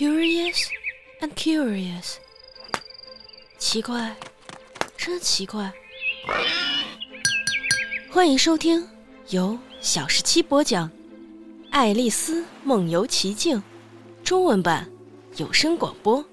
[0.00, 0.70] Curious
[1.20, 2.16] and curious，
[3.58, 4.16] 奇怪，
[4.96, 5.70] 真奇怪。
[8.10, 8.88] 欢迎收听
[9.28, 10.88] 由小十七播讲
[11.70, 13.58] 《爱丽丝梦游奇境》
[14.24, 14.90] 中文版
[15.36, 16.24] 有声广播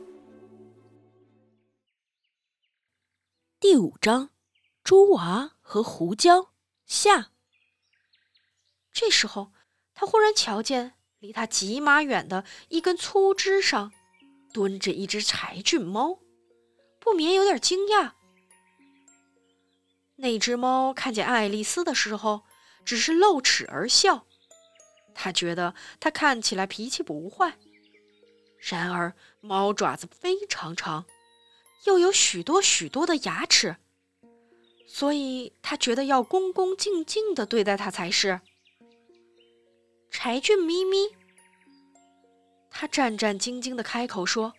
[3.60, 4.30] 第五章：
[4.82, 6.54] 猪娃和胡椒
[6.86, 7.32] 下。
[8.94, 9.52] 这时候，
[9.94, 10.94] 他忽然瞧见。
[11.20, 13.92] 离他几码远的一根粗枝上，
[14.54, 16.20] 蹲着一只柴郡猫，
[17.00, 18.12] 不免有点惊讶。
[20.18, 22.44] 那只猫看见爱丽丝的时候，
[22.86, 24.26] 只是露齿而笑。
[25.14, 27.58] 他觉得它看起来脾气不坏，
[28.60, 31.06] 然而猫爪子非常长，
[31.86, 33.78] 又有许多许多的牙齿，
[34.88, 38.42] 所以他觉得要恭恭敬敬地对待它才是。
[40.10, 40.98] 柴郡咪咪，
[42.70, 44.54] 他战战兢兢的开口说：“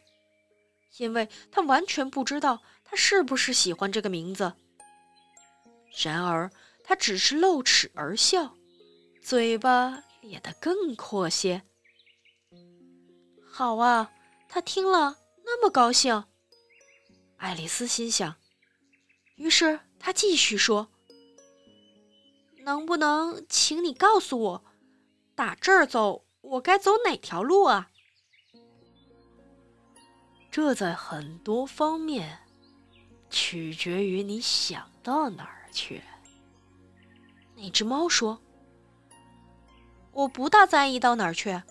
[0.99, 4.53] 因为他完全不知道他是不是喜欢这个名字。”
[6.03, 6.51] 然而，
[6.85, 8.55] 他只是露齿而笑，
[9.21, 11.63] 嘴巴咧得更阔些。
[13.51, 14.13] 好啊，
[14.49, 16.25] 他听了那么高兴。
[17.37, 18.37] 爱丽丝心想。
[19.37, 20.89] 于是他继续说
[22.65, 24.65] ：“能不能请你告诉我？”
[25.39, 27.89] 打这儿走，我该走哪条路啊？
[30.51, 32.41] 这在很多方面
[33.31, 36.03] 取决于你想到哪儿去。
[37.55, 38.43] 那只猫说
[40.11, 41.63] ：“我不大在意到哪儿去。”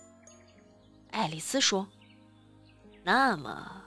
[1.12, 1.86] 爱丽丝说
[3.04, 3.84] ：“那么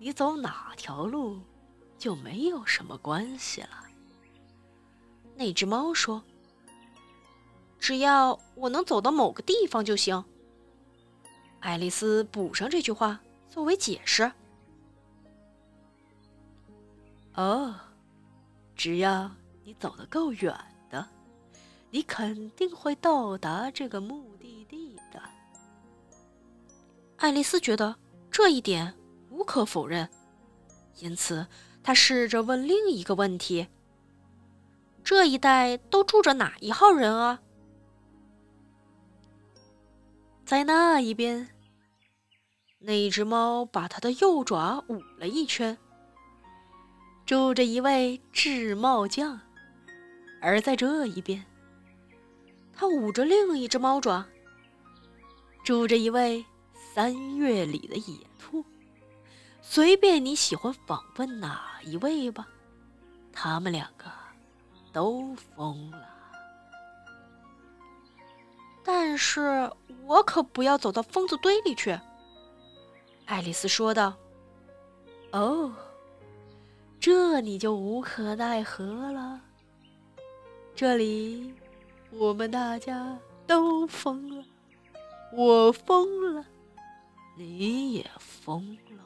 [0.00, 1.40] 你走哪条路
[1.96, 3.84] 就没有什么关系了。”
[5.38, 6.20] 那只猫说。
[7.82, 10.24] 只要我能走到某个地方就行。
[11.58, 14.30] 爱丽丝补上这句话作为解释。
[17.34, 17.74] 哦，
[18.76, 19.28] 只要
[19.64, 20.56] 你走得够远
[20.90, 21.04] 的，
[21.90, 25.20] 你肯定会到达这个目的地的。
[27.16, 27.96] 爱丽丝觉得
[28.30, 28.94] 这一点
[29.28, 30.08] 无可否认，
[30.98, 31.44] 因此
[31.82, 33.66] 她试着问另一个问题：
[35.02, 37.42] 这一带都住着哪一号人啊？
[40.44, 41.48] 在那一边，
[42.78, 45.78] 那只猫把它的右爪捂了一圈，
[47.24, 49.38] 住着一位制帽匠；
[50.40, 51.44] 而在这一边，
[52.72, 54.26] 它捂着另一只猫爪，
[55.64, 56.44] 住着一位
[56.94, 58.64] 三月里的野兔。
[59.60, 62.46] 随便你喜欢访问哪一位吧，
[63.32, 64.10] 他们两个
[64.92, 66.21] 都疯了。
[68.84, 69.70] 但是
[70.06, 71.98] 我可不要走到疯子堆里去，
[73.26, 74.14] 爱丽丝说道。
[75.30, 75.72] “哦，
[76.98, 79.40] 这你就无可奈何了。
[80.74, 81.54] 这里
[82.10, 83.16] 我们大家
[83.46, 84.44] 都疯了，
[85.32, 86.44] 我疯了，
[87.36, 89.04] 你也疯了。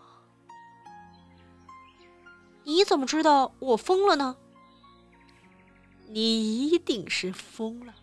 [2.64, 4.37] 你怎么知道我疯了呢？
[6.08, 7.94] 你一定是疯了。”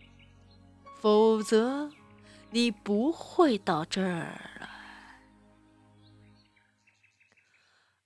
[1.03, 1.91] 否则，
[2.49, 5.19] 你不会到这儿来。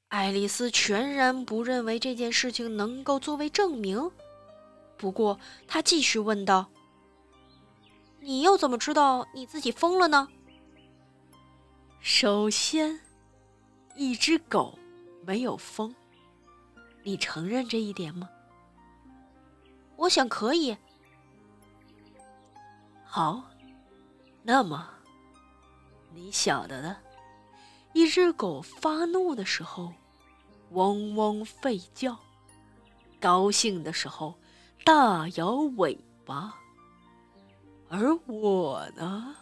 [0.07, 4.09] 爱丽丝全然不认为这件事情能够作为证明。
[4.97, 6.71] 不过，她继续问道
[8.19, 10.27] ：“你又怎么知道你自己疯了呢？”
[12.01, 12.99] 首先，
[13.95, 14.75] 一只狗
[15.23, 15.93] 没有疯。
[17.03, 18.27] 你承认这一点吗？
[19.97, 20.75] 我想可以。
[23.17, 23.41] 好，
[24.43, 24.87] 那么
[26.13, 26.95] 你晓得的，
[27.93, 29.91] 一只狗发怒的时候
[30.73, 32.15] 汪汪吠叫，
[33.19, 34.35] 高兴的时候
[34.85, 35.97] 大摇尾
[36.27, 36.53] 巴，
[37.89, 39.35] 而我呢，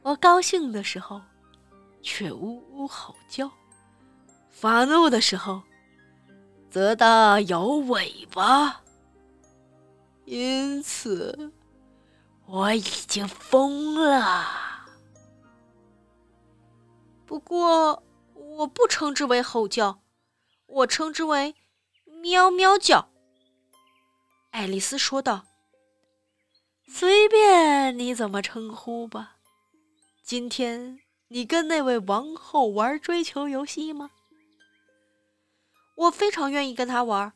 [0.00, 1.20] 我高兴的时候
[2.00, 3.52] 却呜呜吼叫，
[4.48, 5.60] 发怒的时候
[6.70, 8.80] 则大摇尾巴，
[10.24, 11.52] 因此。
[12.48, 14.46] 我已经疯了，
[17.26, 18.02] 不过
[18.34, 20.00] 我不称之为吼叫，
[20.66, 21.56] 我称之为
[22.22, 23.08] 喵喵叫。
[24.50, 25.44] 爱丽丝说道
[26.88, 29.36] ：“随便你怎么称呼吧。
[30.22, 34.12] 今天你跟那位王后玩追求游戏吗？
[35.96, 37.32] 我非常愿意跟她玩，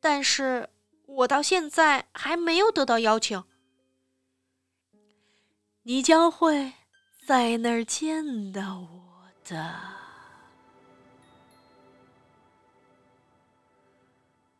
[0.00, 0.68] 但是
[1.06, 3.44] 我到现在还没有得到邀请。”
[5.90, 6.74] 你将会
[7.26, 9.80] 在那儿见到我的。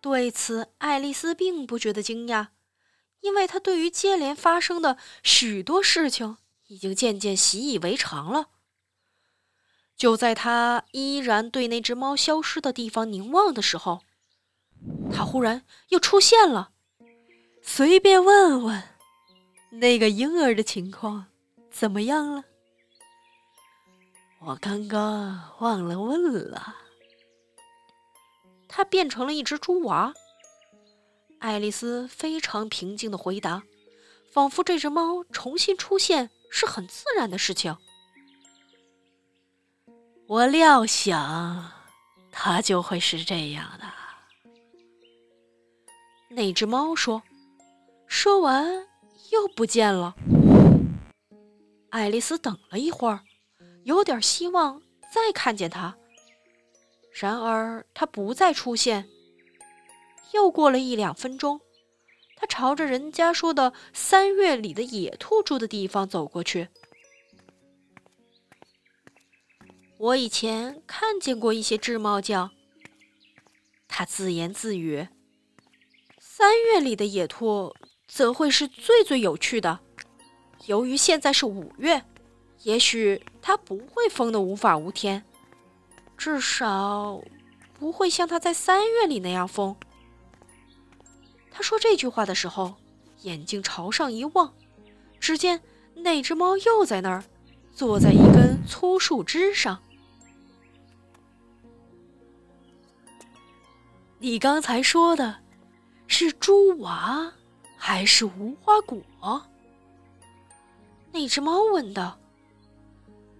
[0.01, 2.49] 对此，爱丽丝并不觉得惊讶，
[3.21, 8.49] 因为她对于接连发生的许多事情已经渐渐习以为常了。
[9.97, 14.01] 就在她依然对那只猫消失的地方凝望的时候，
[15.13, 16.73] 它忽然又出现了。
[17.63, 18.83] 随便问问，
[19.71, 21.27] 那个婴儿的情况
[21.71, 22.45] 怎么样了？
[24.41, 26.77] 我刚刚忘了问了。
[28.67, 30.13] 他变成了一只猪娃。
[31.39, 33.63] 爱丽丝非常平静的回答，
[34.33, 37.77] 仿佛这只猫重新出现是很自然的事情。
[40.27, 41.73] 我料想，
[42.31, 43.85] 它就会是这样的。
[46.29, 47.23] 那只猫说。
[48.07, 48.87] 说完，
[49.31, 50.15] 又不见了。
[51.91, 53.21] 爱丽丝等了一会儿，
[53.85, 54.81] 有点希望
[55.13, 55.97] 再看见它。
[57.13, 59.09] 然而，它不再出现。
[60.33, 61.61] 又过了一两分钟，
[62.37, 66.69] 他朝着人家说的三月里的野兔住的地方走过去。
[69.99, 72.53] 我以前看见过一些智帽匠，
[73.89, 75.09] 他自言自语
[76.21, 77.75] ：“三月里的野兔。”
[78.11, 79.79] 则会是最最有趣的。
[80.67, 82.05] 由于现在是五月，
[82.65, 85.25] 也许它不会疯得无法无天，
[86.19, 87.23] 至少
[87.79, 89.75] 不会像它在三月里那样疯。
[91.53, 92.75] 他说这句话的时候，
[93.23, 94.53] 眼睛朝上一望，
[95.21, 95.63] 只见
[95.95, 97.23] 那只猫又在那儿，
[97.73, 99.81] 坐在一根粗树枝上。
[104.19, 105.39] 你刚才说的
[106.07, 107.33] 是猪娃？
[107.83, 109.01] 还是无花果？
[111.11, 112.19] 那只猫问道。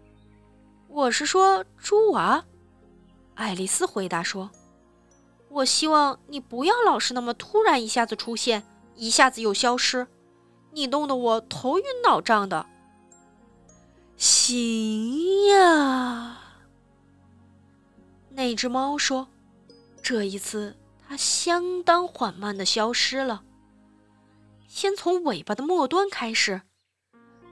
[0.89, 2.43] “我是说猪娃。”
[3.37, 4.51] 爱丽丝回答说
[5.51, 8.67] ，“我希望你不要老是那么突然，一下子出现，
[8.97, 10.09] 一下子又消失，
[10.73, 12.65] 你弄得我头晕脑胀的。”
[14.17, 16.41] 行呀，
[18.31, 19.29] 那只猫说，
[20.03, 20.77] 这一次
[21.07, 23.45] 它相当缓慢的消失了。
[24.71, 26.63] 先从尾巴的末端开始，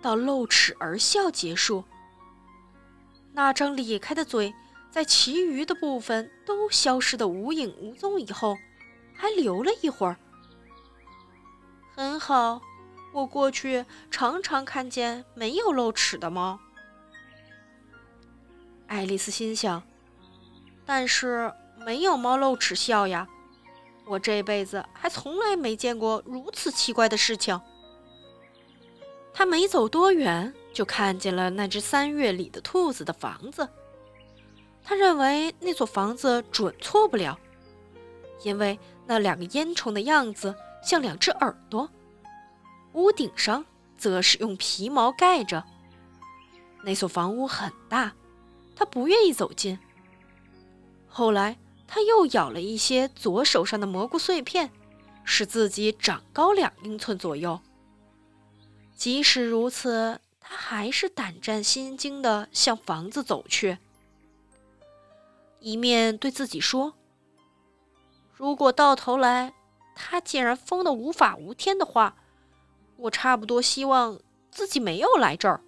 [0.00, 1.82] 到露齿而笑结束。
[3.32, 4.54] 那张咧开的嘴，
[4.88, 8.56] 在其余的部分都消失的无影无踪以后，
[9.16, 10.16] 还留了一会儿。
[11.96, 12.62] 很好，
[13.12, 16.60] 我过去常常看见没有露齿的猫。
[18.86, 19.82] 爱丽丝心想，
[20.86, 21.52] 但是
[21.84, 23.26] 没有猫露齿笑呀。
[24.08, 27.60] 我这辈子还从来没见过如此奇怪的事情。
[29.34, 33.69] 他没走多远，就看见了那只三月里的兔子的房子。
[34.82, 37.38] 他认为那所房子准错不了，
[38.43, 41.88] 因为那两个烟囱的样子像两只耳朵，
[42.94, 43.64] 屋顶上
[43.99, 45.62] 则是用皮毛盖着。
[46.82, 48.14] 那所房屋很大，
[48.75, 49.78] 他不愿意走近。
[51.06, 51.58] 后来。
[51.90, 54.70] 他又咬了一些左手上的蘑菇碎片，
[55.25, 57.58] 使自己长高两英寸左右。
[58.94, 63.79] 即使如此，他还是胆战心惊地向房子走去，
[65.61, 66.92] 一面对自己说
[68.37, 69.54] ：“如果到头来
[69.95, 72.16] 他竟然疯得无法无天的话，
[72.97, 75.62] 我差不多希望自己没有来这儿，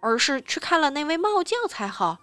[0.00, 2.18] 而是去看了那位帽匠才好。”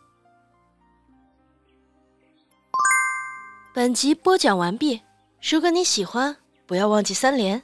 [3.71, 4.99] 本集播讲完毕。
[5.47, 6.35] 如果你喜欢，
[6.65, 7.61] 不要忘记三连、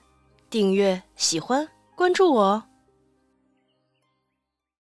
[0.51, 2.63] 订阅、喜欢、关注我哦。